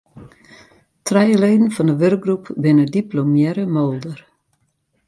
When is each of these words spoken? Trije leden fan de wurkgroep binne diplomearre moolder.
Trije 1.05 1.37
leden 1.41 1.67
fan 1.75 1.87
de 1.89 1.93
wurkgroep 2.01 2.43
binne 2.61 2.85
diplomearre 2.95 3.63
moolder. 3.75 4.19